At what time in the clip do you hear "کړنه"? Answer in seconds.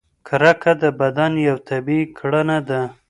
2.17-2.57